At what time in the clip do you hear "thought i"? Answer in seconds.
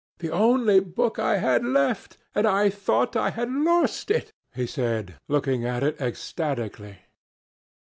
2.71-3.29